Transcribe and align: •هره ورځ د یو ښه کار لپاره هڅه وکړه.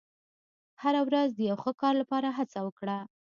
•هره 0.81 1.01
ورځ 1.07 1.29
د 1.35 1.39
یو 1.49 1.57
ښه 1.63 1.71
کار 1.81 1.93
لپاره 2.01 2.29
هڅه 2.37 2.59
وکړه. 2.63 2.97